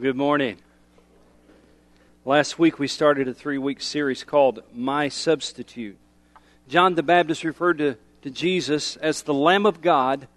Good 0.00 0.16
morning. 0.16 0.58
Last 2.26 2.58
week 2.58 2.78
we 2.78 2.86
started 2.86 3.28
a 3.28 3.34
three 3.34 3.56
week 3.56 3.80
series 3.80 4.24
called 4.24 4.62
My 4.74 5.08
Substitute. 5.08 5.96
John 6.68 6.96
the 6.96 7.02
Baptist 7.02 7.44
referred 7.44 7.78
to, 7.78 7.96
to 8.20 8.28
Jesus 8.28 8.96
as 8.96 9.22
the 9.22 9.32
Lamb 9.32 9.64
of 9.64 9.80
God 9.80 10.28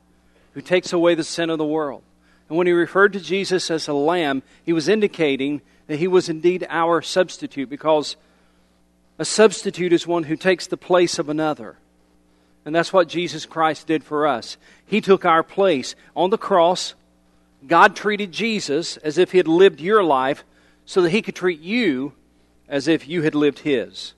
who 0.53 0.61
takes 0.61 0.93
away 0.93 1.13
the 1.13 1.25
sin 1.25 1.49
of 1.49 1.57
the 1.57 1.65
world. 1.65 2.03
And 2.47 2.57
when 2.57 2.67
he 2.67 2.73
referred 2.73 3.11
to 3.13 3.19
Jesus 3.19 3.69
as 3.69 3.89
a 3.89 3.93
lamb, 3.93 4.43
he 4.63 4.71
was 4.71 4.87
indicating 4.87 5.61
that 5.87 5.99
he 5.99 6.07
was 6.07 6.29
indeed 6.29 6.65
our 6.69 7.01
substitute 7.01 7.69
because 7.69 8.15
a 9.17 9.25
substitute 9.25 9.91
is 9.91 10.07
one 10.07 10.23
who 10.23 10.37
takes 10.37 10.67
the 10.67 10.77
place 10.77 11.19
of 11.19 11.27
another. 11.27 11.75
And 12.63 12.73
that's 12.73 12.93
what 12.93 13.09
Jesus 13.09 13.45
Christ 13.45 13.87
did 13.87 14.05
for 14.05 14.25
us. 14.25 14.55
He 14.85 15.01
took 15.01 15.25
our 15.25 15.43
place 15.43 15.95
on 16.15 16.29
the 16.29 16.37
cross. 16.37 16.93
God 17.67 17.95
treated 17.95 18.31
Jesus 18.31 18.97
as 18.97 19.17
if 19.17 19.31
he 19.31 19.37
had 19.37 19.47
lived 19.47 19.81
your 19.81 20.03
life 20.03 20.43
so 20.85 21.01
that 21.01 21.09
he 21.09 21.21
could 21.21 21.35
treat 21.35 21.59
you 21.59 22.13
as 22.67 22.87
if 22.87 23.07
you 23.07 23.21
had 23.21 23.35
lived 23.35 23.59
his. 23.59 24.13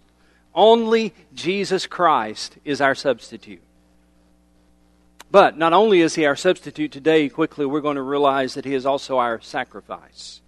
Only 0.53 1.13
Jesus 1.33 1.87
Christ 1.87 2.57
is 2.63 2.81
our 2.81 2.95
substitute. 2.95 3.61
But 5.31 5.57
not 5.57 5.71
only 5.71 6.01
is 6.01 6.15
he 6.15 6.25
our 6.25 6.35
substitute 6.35 6.91
today, 6.91 7.29
quickly 7.29 7.65
we're 7.65 7.81
going 7.81 7.95
to 7.95 8.01
realize 8.01 8.53
that 8.55 8.65
he 8.65 8.73
is 8.73 8.85
also 8.85 9.17
our 9.17 9.39
sacrifice. 9.39 10.41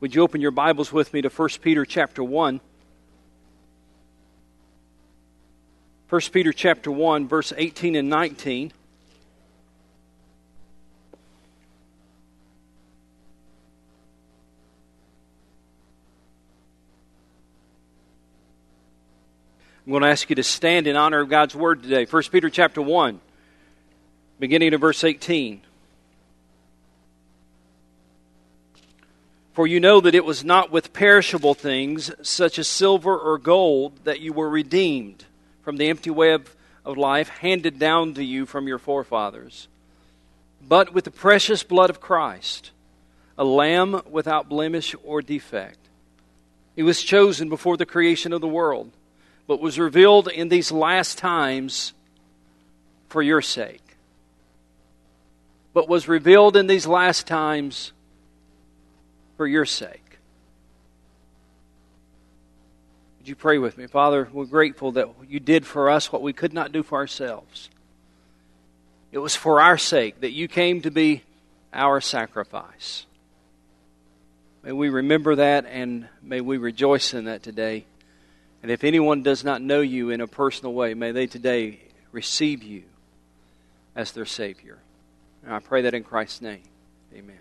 Would 0.00 0.14
you 0.14 0.22
open 0.22 0.40
your 0.40 0.50
Bibles 0.50 0.92
with 0.92 1.12
me 1.12 1.22
to 1.22 1.28
1 1.28 1.48
Peter 1.60 1.84
chapter 1.84 2.24
1? 2.24 2.60
1 6.08 6.20
Peter 6.32 6.52
chapter 6.52 6.90
1 6.90 7.28
verse 7.28 7.52
18 7.56 7.96
and 7.96 8.08
19. 8.08 8.72
I'm 19.86 19.90
going 19.90 20.02
to 20.02 20.08
ask 20.08 20.30
you 20.30 20.36
to 20.36 20.42
stand 20.42 20.86
in 20.86 20.96
honor 20.96 21.20
of 21.20 21.28
God's 21.28 21.54
word 21.54 21.82
today. 21.82 22.06
1 22.06 22.22
Peter 22.32 22.48
chapter 22.48 22.80
1, 22.80 23.20
beginning 24.38 24.72
of 24.72 24.80
verse 24.80 25.04
18. 25.04 25.60
For 29.52 29.66
you 29.66 29.80
know 29.80 30.00
that 30.00 30.14
it 30.14 30.24
was 30.24 30.42
not 30.42 30.70
with 30.70 30.94
perishable 30.94 31.52
things, 31.52 32.10
such 32.22 32.58
as 32.58 32.66
silver 32.66 33.14
or 33.14 33.36
gold, 33.36 33.92
that 34.04 34.20
you 34.20 34.32
were 34.32 34.48
redeemed 34.48 35.26
from 35.62 35.76
the 35.76 35.90
empty 35.90 36.08
way 36.08 36.32
of, 36.32 36.56
of 36.82 36.96
life 36.96 37.28
handed 37.28 37.78
down 37.78 38.14
to 38.14 38.24
you 38.24 38.46
from 38.46 38.66
your 38.66 38.78
forefathers, 38.78 39.68
but 40.66 40.94
with 40.94 41.04
the 41.04 41.10
precious 41.10 41.62
blood 41.62 41.90
of 41.90 42.00
Christ, 42.00 42.70
a 43.36 43.44
lamb 43.44 44.00
without 44.10 44.48
blemish 44.48 44.94
or 45.04 45.20
defect. 45.20 45.78
He 46.74 46.82
was 46.82 47.02
chosen 47.02 47.50
before 47.50 47.76
the 47.76 47.84
creation 47.84 48.32
of 48.32 48.40
the 48.40 48.48
world 48.48 48.90
but 49.46 49.60
was 49.60 49.78
revealed 49.78 50.28
in 50.28 50.48
these 50.48 50.72
last 50.72 51.18
times 51.18 51.92
for 53.08 53.22
your 53.22 53.42
sake. 53.42 53.80
But 55.72 55.88
was 55.88 56.08
revealed 56.08 56.56
in 56.56 56.66
these 56.66 56.86
last 56.86 57.26
times 57.26 57.92
for 59.36 59.46
your 59.46 59.64
sake. 59.64 60.18
Would 63.18 63.28
you 63.28 63.34
pray 63.34 63.58
with 63.58 63.78
me? 63.78 63.86
Father, 63.86 64.28
we're 64.32 64.44
grateful 64.44 64.92
that 64.92 65.08
you 65.28 65.40
did 65.40 65.66
for 65.66 65.90
us 65.90 66.12
what 66.12 66.22
we 66.22 66.32
could 66.32 66.52
not 66.52 66.72
do 66.72 66.82
for 66.82 66.98
ourselves. 66.98 67.70
It 69.12 69.18
was 69.18 69.36
for 69.36 69.60
our 69.60 69.78
sake 69.78 70.20
that 70.20 70.32
you 70.32 70.48
came 70.48 70.82
to 70.82 70.90
be 70.90 71.22
our 71.72 72.00
sacrifice. 72.00 73.06
May 74.62 74.72
we 74.72 74.88
remember 74.88 75.36
that 75.36 75.66
and 75.66 76.08
may 76.22 76.40
we 76.40 76.56
rejoice 76.56 77.14
in 77.14 77.24
that 77.24 77.42
today. 77.42 77.84
And 78.64 78.70
if 78.70 78.82
anyone 78.82 79.22
does 79.22 79.44
not 79.44 79.60
know 79.60 79.82
you 79.82 80.08
in 80.08 80.22
a 80.22 80.26
personal 80.26 80.72
way, 80.72 80.94
may 80.94 81.12
they 81.12 81.26
today 81.26 81.80
receive 82.12 82.62
you 82.62 82.84
as 83.94 84.12
their 84.12 84.24
Savior. 84.24 84.78
And 85.44 85.52
I 85.52 85.58
pray 85.58 85.82
that 85.82 85.92
in 85.92 86.02
Christ's 86.02 86.40
name. 86.40 86.62
Amen. 87.14 87.36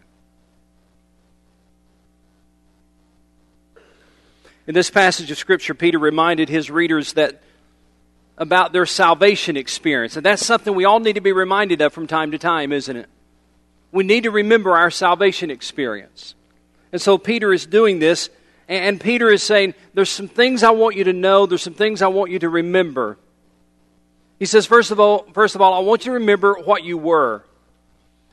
In 4.68 4.74
this 4.74 4.90
passage 4.90 5.32
of 5.32 5.38
Scripture, 5.38 5.74
Peter 5.74 5.98
reminded 5.98 6.50
his 6.50 6.70
readers 6.70 7.14
that 7.14 7.42
about 8.38 8.74
their 8.74 8.86
salvation 8.86 9.56
experience. 9.56 10.18
And 10.18 10.26
that's 10.26 10.46
something 10.46 10.76
we 10.76 10.84
all 10.84 11.00
need 11.00 11.14
to 11.14 11.22
be 11.22 11.32
reminded 11.32 11.80
of 11.80 11.94
from 11.94 12.06
time 12.06 12.32
to 12.32 12.38
time, 12.38 12.74
isn't 12.74 12.98
it? 12.98 13.08
We 13.94 14.04
need 14.04 14.24
to 14.24 14.32
remember 14.32 14.76
our 14.76 14.92
salvation 14.92 15.52
experience. 15.52 16.36
And 16.92 17.02
so 17.02 17.18
Peter 17.18 17.54
is 17.54 17.66
doing 17.66 18.00
this 18.00 18.30
and 18.68 19.00
Peter 19.00 19.30
is 19.30 19.44
saying, 19.44 19.74
There's 19.94 20.10
some 20.10 20.28
things 20.28 20.64
I 20.64 20.72
want 20.72 20.96
you 20.96 21.06
to 21.06 21.14
know, 21.14 21.46
there's 21.46 21.62
some 21.62 21.74
things 21.74 22.02
I 22.02 22.08
want 22.08 22.32
you 22.32 22.40
to 22.40 22.50
remember. 22.50 23.18
He 24.44 24.46
says, 24.46 24.66
first 24.66 24.92
of 24.92 25.00
all, 25.00 25.26
first 25.32 25.56
of 25.56 25.62
all, 25.62 25.74
I 25.74 25.80
want 25.80 26.06
you 26.06 26.12
to 26.12 26.20
remember 26.20 26.56
what 26.56 26.84
you 26.84 26.98
were. 26.98 27.46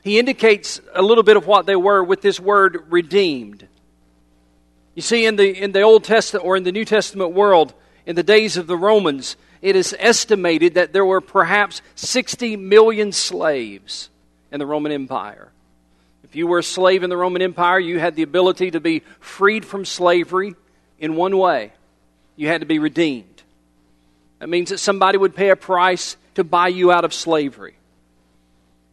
He 0.03 0.19
indicates 0.19 0.81
a 0.93 1.01
little 1.01 1.23
bit 1.23 1.37
of 1.37 1.47
what 1.47 1.65
they 1.65 1.75
were 1.75 2.03
with 2.03 2.21
this 2.21 2.37
word 2.39 2.85
redeemed. 2.89 3.67
You 4.95 5.01
see, 5.01 5.25
in 5.25 5.37
the, 5.37 5.57
in 5.57 5.71
the 5.71 5.81
Old 5.81 6.03
Testament 6.03 6.45
or 6.45 6.57
in 6.57 6.63
the 6.63 6.71
New 6.71 6.85
Testament 6.85 7.31
world, 7.31 7.73
in 8.05 8.15
the 8.15 8.23
days 8.23 8.57
of 8.57 8.67
the 8.67 8.75
Romans, 8.75 9.37
it 9.61 9.75
is 9.75 9.95
estimated 9.99 10.73
that 10.73 10.91
there 10.91 11.05
were 11.05 11.21
perhaps 11.21 11.81
60 11.95 12.57
million 12.57 13.11
slaves 13.11 14.09
in 14.51 14.59
the 14.59 14.65
Roman 14.65 14.91
Empire. 14.91 15.51
If 16.23 16.35
you 16.35 16.47
were 16.47 16.59
a 16.59 16.63
slave 16.63 17.03
in 17.03 17.09
the 17.09 17.17
Roman 17.17 17.41
Empire, 17.41 17.79
you 17.79 17.99
had 17.99 18.15
the 18.15 18.21
ability 18.23 18.71
to 18.71 18.79
be 18.79 19.03
freed 19.19 19.65
from 19.65 19.85
slavery 19.85 20.55
in 20.99 21.15
one 21.15 21.37
way 21.37 21.73
you 22.35 22.47
had 22.47 22.61
to 22.61 22.67
be 22.67 22.79
redeemed. 22.79 23.43
That 24.39 24.49
means 24.49 24.69
that 24.69 24.79
somebody 24.79 25.17
would 25.17 25.35
pay 25.35 25.49
a 25.49 25.55
price 25.55 26.17
to 26.35 26.43
buy 26.43 26.69
you 26.69 26.91
out 26.91 27.05
of 27.05 27.13
slavery. 27.13 27.75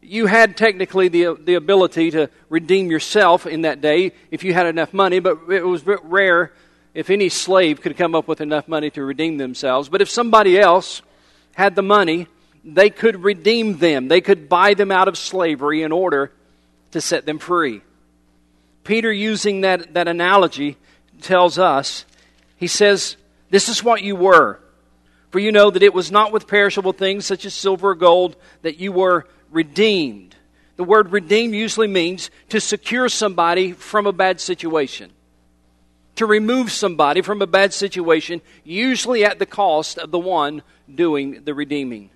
You 0.03 0.27
had 0.27 0.57
technically 0.57 1.09
the, 1.09 1.39
the 1.43 1.55
ability 1.55 2.11
to 2.13 2.31
redeem 2.49 2.91
yourself 2.91 3.47
in 3.47 3.63
that 3.63 3.81
day 3.81 4.13
if 4.31 4.45
you 4.45 4.53
had 4.53 4.67
enough 4.67 4.93
money, 4.93 5.21
but 5.21 5.39
it 5.51 5.67
was 5.67 5.83
rare 5.87 6.53
if 6.93 7.11
any 7.11 7.29
slave 7.29 7.81
could 7.81 7.97
come 7.97 8.15
up 8.15 8.29
with 8.29 8.41
enough 8.41 8.69
money 8.69 8.91
to 8.91 9.03
redeem 9.03 9.39
themselves. 9.39 9.89
But 9.89 10.03
if 10.03 10.11
somebody 10.11 10.59
else 10.59 11.03
had 11.55 11.75
the 11.75 11.83
money, 11.83 12.27
they 12.65 12.91
could 12.91 13.23
redeem 13.23 13.79
them. 13.79 14.09
They 14.09 14.21
could 14.21 14.49
buy 14.49 14.75
them 14.75 14.91
out 14.91 15.09
of 15.09 15.17
slavery 15.17 15.83
in 15.83 15.93
order 15.93 16.33
to 16.93 17.01
set 17.01 17.27
them 17.27 17.39
free. 17.39 17.83
Peter, 18.85 19.13
using 19.13 19.63
that, 19.63 19.95
that 19.95 20.09
analogy, 20.09 20.77
tells 21.21 21.59
us, 21.59 22.05
he 22.57 22.67
says, 22.67 23.17
This 23.51 23.69
is 23.69 23.85
what 23.85 24.03
you 24.03 24.17
were. 24.17 24.61
For 25.31 25.39
you 25.39 25.53
know 25.53 25.71
that 25.71 25.83
it 25.83 25.93
was 25.93 26.11
not 26.11 26.33
with 26.33 26.47
perishable 26.47 26.93
things 26.93 27.27
such 27.27 27.45
as 27.45 27.53
silver 27.53 27.91
or 27.91 27.95
gold 27.95 28.37
that 28.63 28.79
you 28.79 28.93
were 28.93 29.27
redeemed. 29.51 30.35
The 30.77 30.85
word 30.85 31.13
redeem 31.13 31.53
usually 31.53 31.89
means 31.89 32.31
to 32.49 32.61
secure 32.61 33.09
somebody 33.09 33.73
from 33.73 34.07
a 34.07 34.13
bad 34.13 34.41
situation. 34.41 35.11
To 36.17 36.27
remove 36.27 36.73
somebody 36.73 37.21
from 37.21 37.43
a 37.43 37.47
bad 37.47 37.75
situation, 37.75 38.41
usually 38.65 39.25
at 39.25 39.39
the 39.39 39.47
cost 39.47 39.99
of 39.99 40.11
the 40.11 40.19
one 40.19 40.63
doing 40.93 41.43
the 41.45 41.55
redeeming. 41.55 42.11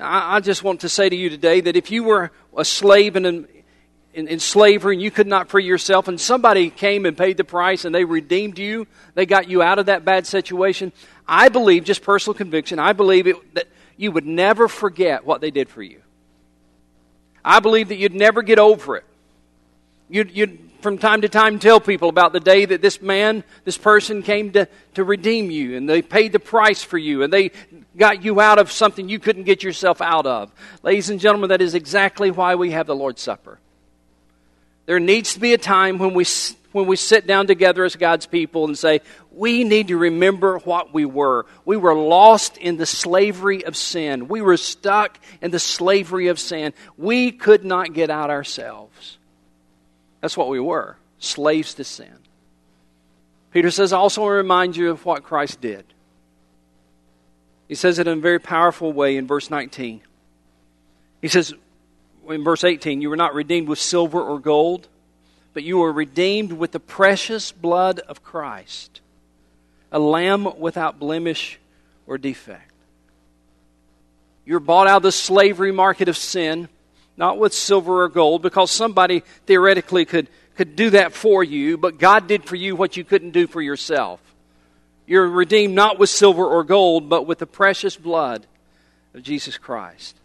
I, 0.00 0.36
I 0.36 0.40
just 0.40 0.62
want 0.62 0.80
to 0.80 0.88
say 0.88 1.08
to 1.08 1.16
you 1.16 1.30
today 1.30 1.60
that 1.60 1.76
if 1.76 1.90
you 1.90 2.04
were 2.04 2.30
a 2.56 2.64
slave 2.64 3.16
in, 3.16 3.26
in, 3.26 4.28
in 4.28 4.40
slavery 4.40 4.96
and 4.96 5.02
you 5.02 5.10
could 5.10 5.26
not 5.26 5.48
free 5.48 5.64
yourself, 5.64 6.08
and 6.08 6.20
somebody 6.20 6.70
came 6.70 7.06
and 7.06 7.16
paid 7.16 7.36
the 7.36 7.44
price 7.44 7.84
and 7.84 7.94
they 7.94 8.04
redeemed 8.04 8.58
you, 8.58 8.86
they 9.14 9.26
got 9.26 9.48
you 9.48 9.62
out 9.62 9.78
of 9.78 9.86
that 9.86 10.04
bad 10.04 10.26
situation, 10.26 10.92
I 11.26 11.48
believe, 11.48 11.84
just 11.84 12.02
personal 12.02 12.34
conviction, 12.34 12.78
I 12.78 12.92
believe 12.92 13.26
it, 13.26 13.54
that 13.54 13.68
you 13.96 14.12
would 14.12 14.26
never 14.26 14.68
forget 14.68 15.24
what 15.24 15.40
they 15.40 15.50
did 15.50 15.68
for 15.68 15.82
you. 15.82 16.00
I 17.44 17.60
believe 17.60 17.88
that 17.88 17.96
you'd 17.96 18.14
never 18.14 18.42
get 18.42 18.58
over 18.58 18.96
it. 18.96 19.04
You'd, 20.12 20.30
you'd, 20.36 20.58
from 20.82 20.98
time 20.98 21.22
to 21.22 21.28
time, 21.30 21.58
tell 21.58 21.80
people 21.80 22.10
about 22.10 22.34
the 22.34 22.38
day 22.38 22.66
that 22.66 22.82
this 22.82 23.00
man, 23.00 23.44
this 23.64 23.78
person 23.78 24.22
came 24.22 24.52
to, 24.52 24.68
to 24.92 25.04
redeem 25.04 25.50
you, 25.50 25.74
and 25.74 25.88
they 25.88 26.02
paid 26.02 26.32
the 26.32 26.38
price 26.38 26.82
for 26.82 26.98
you, 26.98 27.22
and 27.22 27.32
they 27.32 27.50
got 27.96 28.22
you 28.22 28.38
out 28.38 28.58
of 28.58 28.70
something 28.70 29.08
you 29.08 29.18
couldn't 29.18 29.44
get 29.44 29.62
yourself 29.62 30.02
out 30.02 30.26
of. 30.26 30.52
Ladies 30.82 31.08
and 31.08 31.18
gentlemen, 31.18 31.48
that 31.48 31.62
is 31.62 31.74
exactly 31.74 32.30
why 32.30 32.56
we 32.56 32.72
have 32.72 32.86
the 32.86 32.94
Lord's 32.94 33.22
Supper. 33.22 33.58
There 34.84 35.00
needs 35.00 35.32
to 35.32 35.40
be 35.40 35.54
a 35.54 35.58
time 35.58 35.96
when 35.96 36.12
we, 36.12 36.26
when 36.72 36.86
we 36.86 36.96
sit 36.96 37.26
down 37.26 37.46
together 37.46 37.82
as 37.82 37.96
God's 37.96 38.26
people 38.26 38.66
and 38.66 38.76
say, 38.76 39.00
we 39.30 39.64
need 39.64 39.88
to 39.88 39.96
remember 39.96 40.58
what 40.58 40.92
we 40.92 41.06
were. 41.06 41.46
We 41.64 41.78
were 41.78 41.94
lost 41.94 42.58
in 42.58 42.76
the 42.76 42.84
slavery 42.84 43.64
of 43.64 43.78
sin. 43.78 44.28
We 44.28 44.42
were 44.42 44.58
stuck 44.58 45.18
in 45.40 45.52
the 45.52 45.58
slavery 45.58 46.28
of 46.28 46.38
sin. 46.38 46.74
We 46.98 47.32
could 47.32 47.64
not 47.64 47.94
get 47.94 48.10
out 48.10 48.28
ourselves. 48.28 49.16
That's 50.22 50.36
what 50.36 50.48
we 50.48 50.58
were 50.58 50.96
slaves 51.18 51.74
to 51.74 51.84
sin. 51.84 52.16
Peter 53.52 53.70
says, 53.70 53.92
I 53.92 53.98
also 53.98 54.22
want 54.22 54.32
to 54.32 54.36
remind 54.36 54.76
you 54.76 54.90
of 54.90 55.04
what 55.04 55.22
Christ 55.22 55.60
did. 55.60 55.84
He 57.68 57.74
says 57.74 57.98
it 57.98 58.08
in 58.08 58.18
a 58.18 58.20
very 58.20 58.40
powerful 58.40 58.92
way 58.92 59.18
in 59.18 59.26
verse 59.26 59.50
19. 59.50 60.00
He 61.20 61.28
says, 61.28 61.52
in 62.28 62.42
verse 62.42 62.64
18, 62.64 63.02
You 63.02 63.10
were 63.10 63.16
not 63.16 63.34
redeemed 63.34 63.68
with 63.68 63.78
silver 63.78 64.20
or 64.20 64.38
gold 64.38 64.88
but 65.54 65.62
you 65.62 65.78
were 65.78 65.92
redeemed 65.92 66.52
with 66.52 66.72
the 66.72 66.80
precious 66.80 67.52
blood 67.52 68.00
of 68.00 68.22
Christ, 68.22 69.00
a 69.90 69.98
lamb 69.98 70.58
without 70.58 70.98
blemish 70.98 71.58
or 72.06 72.18
defect. 72.18 72.70
You're 74.44 74.60
bought 74.60 74.86
out 74.86 74.98
of 74.98 75.02
the 75.02 75.12
slavery 75.12 75.72
market 75.72 76.08
of 76.08 76.16
sin, 76.16 76.68
not 77.16 77.38
with 77.38 77.52
silver 77.52 78.02
or 78.02 78.08
gold, 78.08 78.42
because 78.42 78.70
somebody 78.70 79.22
theoretically 79.46 80.04
could, 80.04 80.28
could 80.56 80.76
do 80.76 80.90
that 80.90 81.12
for 81.12 81.44
you, 81.44 81.76
but 81.76 81.98
God 81.98 82.26
did 82.26 82.44
for 82.44 82.56
you 82.56 82.74
what 82.74 82.96
you 82.96 83.04
couldn't 83.04 83.30
do 83.30 83.46
for 83.46 83.60
yourself. 83.60 84.20
You're 85.06 85.28
redeemed 85.28 85.74
not 85.74 85.98
with 85.98 86.10
silver 86.10 86.44
or 86.44 86.64
gold, 86.64 87.08
but 87.08 87.26
with 87.26 87.38
the 87.38 87.46
precious 87.46 87.96
blood 87.96 88.46
of 89.14 89.22
Jesus 89.22 89.58
Christ. 89.58 90.16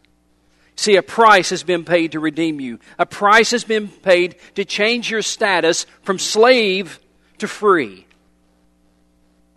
See, 0.75 0.95
a 0.95 1.04
price 1.04 1.50
has 1.50 1.63
been 1.63 1.84
paid 1.84 2.13
to 2.13 2.19
redeem 2.19 2.62
you. 2.62 2.80
A 3.00 3.06
price 3.06 3.51
has 3.51 3.63
been 3.63 3.88
paid 3.88 4.36
to 4.56 4.63
change 4.63 5.12
your 5.12 5.24
status 5.24 5.86
from 6.04 6.19
slave 6.19 7.00
to 7.40 7.48
free. 7.48 8.06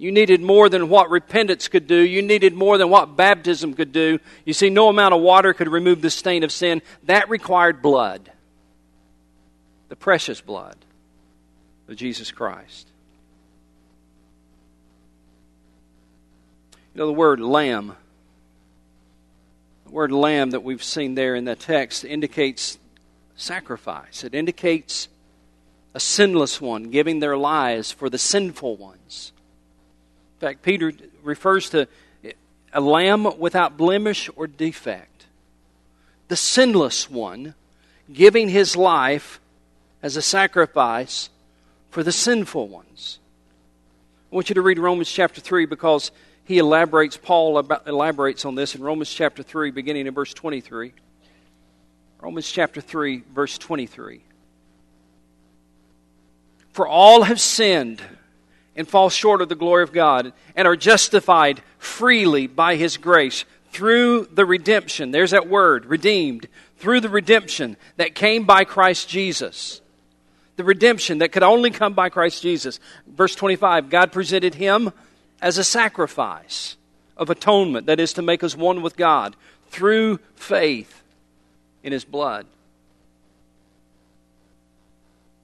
You 0.01 0.13
needed 0.13 0.41
more 0.41 0.71
than 0.71 0.89
what 0.89 1.11
repentance 1.11 1.69
could 1.69 1.87
do. 1.87 1.97
You 1.97 2.23
needed 2.23 2.55
more 2.55 2.79
than 2.79 2.89
what 2.89 3.19
baptism 3.19 3.75
could 3.75 3.93
do. 3.93 4.19
You 4.47 4.55
see, 4.55 4.71
no 4.71 4.89
amount 4.89 5.13
of 5.13 5.21
water 5.21 5.53
could 5.53 5.69
remove 5.69 6.01
the 6.01 6.09
stain 6.09 6.43
of 6.43 6.51
sin. 6.51 6.81
That 7.03 7.29
required 7.29 7.83
blood. 7.83 8.33
The 9.91 9.97
precious 9.97 10.41
blood 10.41 10.77
of 11.87 11.97
Jesus 11.97 12.31
Christ. 12.31 12.89
You 16.95 17.01
know, 17.01 17.07
the 17.07 17.13
word 17.13 17.39
lamb 17.39 17.95
the 19.85 19.91
word 19.91 20.13
lamb 20.13 20.53
that 20.53 20.63
we've 20.63 20.83
seen 20.83 21.15
there 21.15 21.35
in 21.35 21.45
the 21.45 21.57
text 21.57 22.07
indicates 22.07 22.79
sacrifice, 23.37 24.25
it 24.25 24.35
indicates 24.35 25.09
a 25.93 26.01
sinless 26.01 26.59
one 26.59 26.85
giving 26.85 27.19
their 27.19 27.37
lives 27.37 27.93
for 27.93 28.09
the 28.09 28.17
sinful 28.17 28.77
ones. 28.77 29.33
In 30.41 30.49
fact, 30.49 30.63
Peter 30.63 30.91
refers 31.23 31.69
to 31.71 31.87
a 32.73 32.81
lamb 32.81 33.39
without 33.39 33.77
blemish 33.77 34.31
or 34.37 34.47
defect. 34.47 35.27
The 36.29 36.37
sinless 36.37 37.11
one 37.11 37.55
giving 38.11 38.49
his 38.49 38.75
life 38.75 39.39
as 40.03 40.17
a 40.17 40.23
sacrifice 40.23 41.29
for 41.91 42.03
the 42.03 42.11
sinful 42.11 42.69
ones. 42.69 43.19
I 44.33 44.35
want 44.35 44.49
you 44.49 44.55
to 44.55 44.63
read 44.63 44.79
Romans 44.79 45.11
chapter 45.11 45.43
3 45.43 45.67
because 45.67 46.11
he 46.45 46.57
elaborates, 46.57 47.19
Paul 47.19 47.59
about, 47.59 47.87
elaborates 47.87 48.47
on 48.47 48.55
this 48.55 48.75
in 48.75 48.83
Romans 48.83 49.13
chapter 49.13 49.43
3, 49.43 49.73
beginning 49.73 50.07
in 50.07 50.15
verse 50.15 50.33
23. 50.33 50.95
Romans 52.19 52.51
chapter 52.51 52.81
3, 52.81 53.25
verse 53.35 53.59
23. 53.59 54.23
For 56.73 56.89
all 56.89 57.25
have 57.25 57.41
sinned 57.41 58.01
and 58.77 58.89
fall 58.89 59.11
short 59.11 59.43
of 59.43 59.49
the 59.49 59.55
glory 59.55 59.83
of 59.83 59.93
God 59.93 60.33
and 60.55 60.67
are 60.67 60.77
justified 60.77 61.63
freely 61.79 62.47
by 62.47 62.77
His 62.77 62.97
grace 62.97 63.45
through 63.73 64.27
the 64.33 64.47
redemption. 64.47 65.11
There's 65.11 65.33
that 65.33 65.49
word, 65.49 65.87
redeemed. 65.87 66.47
Through 66.79 67.01
the 67.01 67.09
redemption 67.09 67.77
that 67.97 68.15
came 68.15 68.45
by 68.45 68.65
Christ 68.65 69.09
Jesus. 69.09 69.81
The 70.57 70.65
redemption 70.65 71.19
that 71.19 71.33
could 71.33 71.43
only 71.43 71.71
come 71.71 71.95
by 71.95 72.09
Christ 72.09 72.43
Jesus. 72.43 72.81
Verse 73.07 73.35
25 73.35 73.91
God 73.91 74.13
presented 74.13 74.55
Him 74.55 74.93
as 75.43 75.59
a 75.59 75.65
sacrifice 75.65 76.77
of 77.17 77.31
atonement, 77.31 77.87
that 77.87 78.01
is, 78.01 78.15
to 78.15 78.23
make 78.23 78.43
us 78.43 78.57
one 78.57 78.83
with 78.83 78.97
God 78.97 79.37
through 79.69 80.21
faith 80.35 81.03
in 81.83 81.93
His 81.93 82.05
blood. 82.05 82.47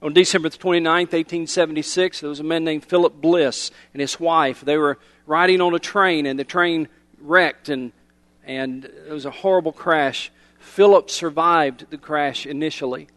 On 0.07 0.13
December 0.13 0.51
29th, 0.51 0.85
1876, 0.85 2.21
there 2.21 2.29
was 2.29 2.39
a 2.39 2.45
man 2.45 2.63
named 2.63 2.85
Philip 2.85 3.21
Bliss 3.21 3.73
and 3.93 4.01
his 4.01 4.21
wife. 4.21 4.61
They 4.61 4.77
were 4.77 5.01
riding 5.27 5.61
on 5.61 5.75
a 5.75 5.81
train, 5.81 6.27
and 6.27 6.39
the 6.39 6.45
train 6.45 6.87
wrecked, 7.19 7.69
and, 7.69 7.91
and 8.45 8.85
it 8.85 9.11
was 9.11 9.25
a 9.25 9.33
horrible 9.33 9.73
crash. 9.73 10.31
Philip 10.61 11.11
survived 11.11 11.91
the 11.91 11.99
crash 11.99 12.47
initially. 12.47 13.09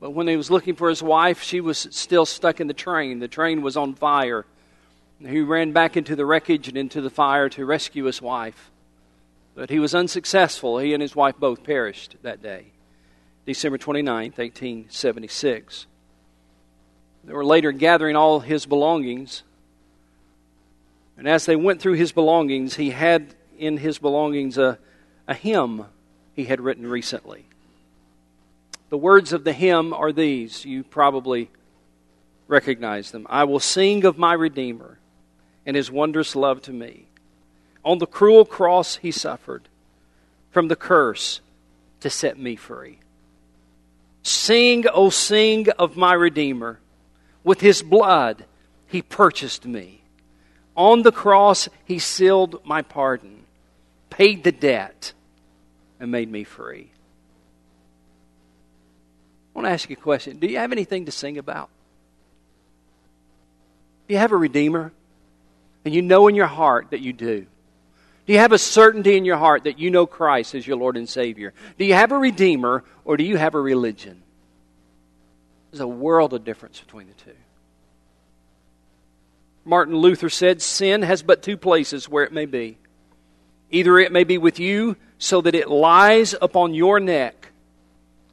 But 0.00 0.10
when 0.10 0.26
he 0.26 0.36
was 0.36 0.50
looking 0.50 0.74
for 0.74 0.88
his 0.88 1.04
wife, 1.04 1.40
she 1.40 1.60
was 1.60 1.86
still 1.92 2.26
stuck 2.26 2.60
in 2.60 2.66
the 2.66 2.74
train. 2.74 3.20
The 3.20 3.28
train 3.28 3.62
was 3.62 3.76
on 3.76 3.94
fire. 3.94 4.44
He 5.24 5.40
ran 5.40 5.70
back 5.70 5.96
into 5.96 6.16
the 6.16 6.26
wreckage 6.26 6.66
and 6.66 6.76
into 6.76 7.00
the 7.00 7.10
fire 7.10 7.48
to 7.50 7.64
rescue 7.64 8.06
his 8.06 8.20
wife. 8.20 8.72
But 9.54 9.70
he 9.70 9.78
was 9.78 9.94
unsuccessful. 9.94 10.78
He 10.78 10.94
and 10.94 11.00
his 11.00 11.14
wife 11.14 11.36
both 11.38 11.62
perished 11.62 12.16
that 12.22 12.42
day, 12.42 12.72
December 13.46 13.78
29th, 13.78 14.38
1876. 14.38 15.86
They 17.24 17.32
were 17.32 17.44
later 17.44 17.72
gathering 17.72 18.16
all 18.16 18.40
his 18.40 18.66
belongings. 18.66 19.42
And 21.16 21.28
as 21.28 21.46
they 21.46 21.56
went 21.56 21.80
through 21.80 21.94
his 21.94 22.12
belongings, 22.12 22.76
he 22.76 22.90
had 22.90 23.34
in 23.58 23.76
his 23.76 23.98
belongings 23.98 24.58
a, 24.58 24.78
a 25.28 25.34
hymn 25.34 25.86
he 26.34 26.44
had 26.44 26.60
written 26.60 26.86
recently. 26.86 27.44
The 28.88 28.98
words 28.98 29.32
of 29.32 29.44
the 29.44 29.52
hymn 29.52 29.94
are 29.94 30.12
these. 30.12 30.64
You 30.64 30.82
probably 30.82 31.48
recognize 32.48 33.10
them. 33.10 33.26
I 33.30 33.44
will 33.44 33.60
sing 33.60 34.04
of 34.04 34.18
my 34.18 34.32
Redeemer 34.34 34.98
and 35.64 35.76
his 35.76 35.90
wondrous 35.90 36.34
love 36.34 36.60
to 36.62 36.72
me. 36.72 37.06
On 37.84 37.98
the 37.98 38.06
cruel 38.06 38.44
cross, 38.44 38.96
he 38.96 39.10
suffered 39.10 39.68
from 40.50 40.68
the 40.68 40.76
curse 40.76 41.40
to 42.00 42.10
set 42.10 42.38
me 42.38 42.56
free. 42.56 42.98
Sing, 44.22 44.84
O 44.92 45.08
sing 45.10 45.68
of 45.70 45.96
my 45.96 46.12
Redeemer. 46.12 46.78
With 47.44 47.60
his 47.60 47.82
blood, 47.82 48.44
he 48.86 49.02
purchased 49.02 49.64
me. 49.64 50.02
On 50.76 51.02
the 51.02 51.12
cross, 51.12 51.68
he 51.84 51.98
sealed 51.98 52.64
my 52.64 52.82
pardon, 52.82 53.44
paid 54.10 54.44
the 54.44 54.52
debt, 54.52 55.12
and 56.00 56.10
made 56.10 56.30
me 56.30 56.44
free. 56.44 56.90
I 59.54 59.58
want 59.58 59.66
to 59.66 59.72
ask 59.72 59.90
you 59.90 59.96
a 59.98 60.02
question. 60.02 60.38
Do 60.38 60.46
you 60.46 60.58
have 60.58 60.72
anything 60.72 61.06
to 61.06 61.12
sing 61.12 61.36
about? 61.36 61.68
Do 64.08 64.14
you 64.14 64.18
have 64.18 64.32
a 64.32 64.36
Redeemer? 64.36 64.92
And 65.84 65.94
you 65.94 66.00
know 66.00 66.28
in 66.28 66.34
your 66.34 66.46
heart 66.46 66.88
that 66.90 67.00
you 67.00 67.12
do. 67.12 67.46
Do 68.24 68.32
you 68.32 68.38
have 68.38 68.52
a 68.52 68.58
certainty 68.58 69.16
in 69.16 69.24
your 69.24 69.36
heart 69.36 69.64
that 69.64 69.78
you 69.78 69.90
know 69.90 70.06
Christ 70.06 70.54
as 70.54 70.66
your 70.66 70.76
Lord 70.76 70.96
and 70.96 71.08
Savior? 71.08 71.52
Do 71.76 71.84
you 71.84 71.94
have 71.94 72.12
a 72.12 72.18
Redeemer 72.18 72.84
or 73.04 73.16
do 73.16 73.24
you 73.24 73.36
have 73.36 73.54
a 73.54 73.60
religion? 73.60 74.21
There's 75.72 75.80
a 75.80 75.88
world 75.88 76.34
of 76.34 76.44
difference 76.44 76.78
between 76.78 77.08
the 77.08 77.14
two. 77.14 77.36
Martin 79.64 79.96
Luther 79.96 80.28
said, 80.28 80.60
Sin 80.60 81.02
has 81.02 81.22
but 81.22 81.42
two 81.42 81.56
places 81.56 82.08
where 82.08 82.24
it 82.24 82.32
may 82.32 82.44
be. 82.44 82.76
Either 83.70 83.98
it 83.98 84.12
may 84.12 84.24
be 84.24 84.36
with 84.36 84.60
you 84.60 84.96
so 85.18 85.40
that 85.40 85.54
it 85.54 85.70
lies 85.70 86.34
upon 86.42 86.74
your 86.74 87.00
neck, 87.00 87.48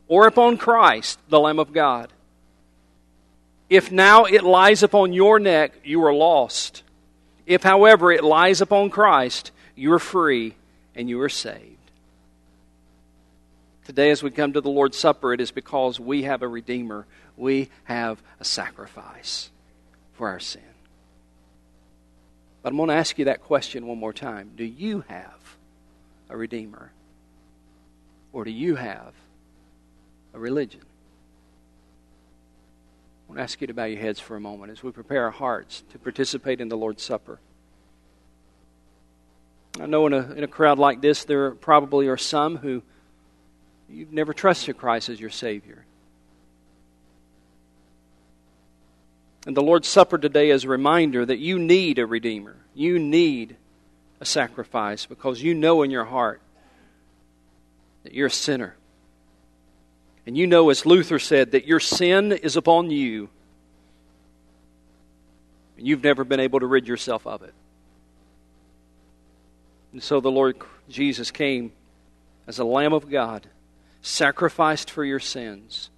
or 0.09 0.27
upon 0.27 0.57
Christ, 0.57 1.17
the 1.29 1.39
Lamb 1.39 1.59
of 1.59 1.71
God. 1.71 2.11
If 3.69 3.91
now 3.91 4.25
it 4.25 4.43
lies 4.43 4.83
upon 4.83 5.13
your 5.13 5.39
neck, 5.39 5.73
you 5.83 6.03
are 6.03 6.13
lost. 6.13 6.83
If, 7.45 7.63
however, 7.63 8.11
it 8.11 8.23
lies 8.23 8.59
upon 8.59 8.89
Christ, 8.89 9.51
you 9.75 9.93
are 9.93 9.99
free 9.99 10.55
and 10.95 11.07
you 11.07 11.21
are 11.21 11.29
saved. 11.29 11.77
Today, 13.85 14.11
as 14.11 14.21
we 14.21 14.29
come 14.29 14.53
to 14.53 14.61
the 14.61 14.69
Lord's 14.69 14.97
Supper, 14.97 15.33
it 15.33 15.41
is 15.41 15.51
because 15.51 15.99
we 15.99 16.23
have 16.23 16.41
a 16.41 16.47
Redeemer. 16.47 17.07
We 17.39 17.69
have 17.85 18.21
a 18.41 18.43
sacrifice 18.43 19.49
for 20.13 20.27
our 20.27 20.41
sin. 20.41 20.61
But 22.61 22.73
I'm 22.73 22.77
going 22.77 22.89
to 22.89 22.95
ask 22.95 23.17
you 23.17 23.25
that 23.25 23.41
question 23.41 23.87
one 23.87 23.97
more 23.97 24.11
time. 24.11 24.51
Do 24.57 24.65
you 24.65 25.05
have 25.07 25.57
a 26.29 26.35
Redeemer? 26.35 26.91
Or 28.33 28.43
do 28.43 28.51
you 28.51 28.75
have 28.75 29.13
a 30.33 30.39
religion? 30.39 30.81
I 33.27 33.31
want 33.31 33.37
to 33.39 33.43
ask 33.43 33.61
you 33.61 33.67
to 33.67 33.73
bow 33.73 33.85
your 33.85 34.01
heads 34.01 34.19
for 34.19 34.35
a 34.35 34.41
moment 34.41 34.73
as 34.73 34.83
we 34.83 34.91
prepare 34.91 35.23
our 35.23 35.31
hearts 35.31 35.83
to 35.91 35.97
participate 35.97 36.59
in 36.59 36.67
the 36.67 36.75
Lord's 36.75 37.03
Supper. 37.03 37.39
I 39.79 39.85
know 39.85 40.05
in 40.07 40.13
a, 40.13 40.31
in 40.33 40.43
a 40.43 40.47
crowd 40.47 40.77
like 40.77 40.99
this, 40.99 41.23
there 41.23 41.51
probably 41.51 42.09
are 42.09 42.17
some 42.17 42.57
who 42.57 42.83
you've 43.87 44.11
never 44.11 44.33
trusted 44.33 44.77
Christ 44.77 45.07
as 45.07 45.21
your 45.21 45.29
Savior. 45.29 45.85
And 49.45 49.55
the 49.55 49.61
Lord's 49.61 49.87
Supper 49.87 50.17
today 50.17 50.49
is 50.49 50.65
a 50.65 50.67
reminder 50.67 51.25
that 51.25 51.39
you 51.39 51.59
need 51.59 51.97
a 51.97 52.05
Redeemer. 52.05 52.57
You 52.73 52.99
need 52.99 53.55
a 54.19 54.25
sacrifice 54.25 55.05
because 55.05 55.41
you 55.41 55.53
know 55.53 55.81
in 55.81 55.91
your 55.91 56.05
heart 56.05 56.41
that 58.03 58.13
you're 58.13 58.27
a 58.27 58.31
sinner. 58.31 58.75
And 60.25 60.37
you 60.37 60.45
know, 60.45 60.69
as 60.69 60.85
Luther 60.85 61.19
said, 61.19 61.51
that 61.51 61.65
your 61.65 61.79
sin 61.79 62.33
is 62.33 62.57
upon 62.57 62.91
you, 62.91 63.29
and 65.77 65.87
you've 65.87 66.03
never 66.03 66.23
been 66.23 66.41
able 66.41 66.59
to 66.59 66.67
rid 66.67 66.87
yourself 66.87 67.25
of 67.25 67.41
it. 67.41 67.53
And 69.93 70.03
so 70.03 70.19
the 70.19 70.29
Lord 70.29 70.57
Jesus 70.89 71.31
came 71.31 71.71
as 72.45 72.59
a 72.59 72.65
Lamb 72.65 72.93
of 72.93 73.09
God, 73.09 73.47
sacrificed 74.01 74.91
for 74.91 75.05
your 75.05 75.19
sins, 75.19 75.89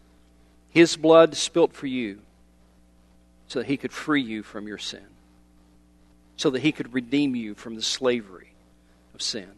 His 0.70 0.96
blood 0.96 1.36
spilt 1.36 1.74
for 1.74 1.88
you 1.88 2.20
so 3.52 3.60
that 3.60 3.68
He 3.68 3.76
could 3.76 3.92
free 3.92 4.22
you 4.22 4.44
from 4.44 4.66
your 4.66 4.78
sin, 4.78 5.06
so 6.38 6.52
that 6.52 6.62
He 6.62 6.72
could 6.72 6.94
redeem 6.94 7.36
you 7.36 7.54
from 7.54 7.76
the 7.76 7.82
slavery 7.82 8.54
of 9.14 9.22
sin. 9.22 9.50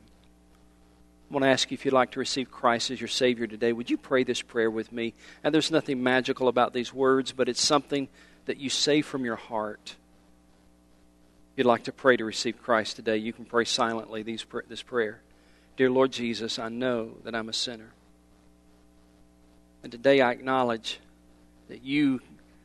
I 1.29 1.33
want 1.33 1.43
to 1.43 1.50
ask 1.50 1.69
you 1.69 1.75
if 1.75 1.85
you'd 1.85 1.93
like 1.93 2.09
to 2.12 2.19
receive 2.19 2.50
Christ 2.50 2.89
as 2.89 3.00
your 3.00 3.07
Savior 3.07 3.45
today. 3.45 3.71
Would 3.71 3.91
you 3.91 3.97
pray 3.97 4.23
this 4.23 4.41
prayer 4.41 4.71
with 4.71 4.91
me? 4.91 5.13
And 5.43 5.53
there's 5.53 5.69
nothing 5.69 6.01
magical 6.01 6.47
about 6.47 6.73
these 6.73 6.91
words, 6.91 7.33
but 7.33 7.47
it's 7.47 7.62
something 7.62 8.07
that 8.45 8.57
you 8.57 8.71
say 8.71 9.03
from 9.03 9.25
your 9.25 9.35
heart. 9.35 9.95
If 11.51 11.57
you'd 11.59 11.67
like 11.67 11.83
to 11.83 11.91
pray 11.91 12.17
to 12.17 12.25
receive 12.25 12.63
Christ 12.63 12.95
today, 12.95 13.17
you 13.17 13.31
can 13.31 13.45
pray 13.45 13.65
silently 13.65 14.23
these, 14.23 14.43
this 14.69 14.81
prayer. 14.81 15.21
Dear 15.77 15.91
Lord 15.91 16.12
Jesus, 16.12 16.57
I 16.57 16.69
know 16.69 17.12
that 17.25 17.35
I'm 17.35 17.47
a 17.47 17.53
sinner. 17.53 17.91
And 19.83 19.91
today 19.91 20.19
I 20.19 20.31
acknowledge 20.31 21.00
that 21.69 21.83
you 21.83 22.21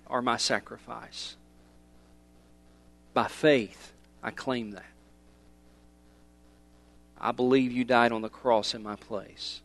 are 0.09 0.23
my 0.23 0.37
sacrifice. 0.37 1.37
By 3.15 3.27
faith, 3.29 3.93
I 4.23 4.31
claim 4.31 4.73
that. 4.73 4.85
I 7.21 7.33
believe 7.33 7.73
you 7.73 7.85
died 7.85 8.13
on 8.13 8.23
the 8.23 8.29
cross 8.29 8.75
in 8.75 8.83
my 8.83 8.97
place. 8.97 9.61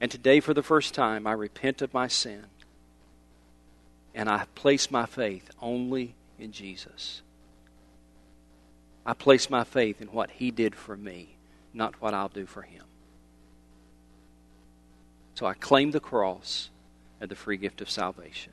And 0.00 0.10
today, 0.10 0.40
for 0.40 0.54
the 0.54 0.62
first 0.62 0.94
time, 0.94 1.26
I 1.26 1.32
repent 1.32 1.82
of 1.82 1.94
my 1.94 2.08
sin. 2.08 2.46
And 4.14 4.28
I 4.28 4.46
place 4.54 4.90
my 4.90 5.06
faith 5.06 5.50
only 5.60 6.14
in 6.38 6.52
Jesus. 6.52 7.22
I 9.04 9.14
place 9.14 9.48
my 9.48 9.64
faith 9.64 10.00
in 10.00 10.08
what 10.08 10.30
He 10.30 10.50
did 10.50 10.74
for 10.74 10.96
me, 10.96 11.36
not 11.72 12.00
what 12.00 12.14
I'll 12.14 12.28
do 12.28 12.46
for 12.46 12.62
Him. 12.62 12.84
So 15.34 15.46
I 15.46 15.54
claim 15.54 15.90
the 15.90 16.00
cross 16.00 16.70
and 17.20 17.30
the 17.30 17.36
free 17.36 17.56
gift 17.56 17.80
of 17.80 17.90
salvation. 17.90 18.52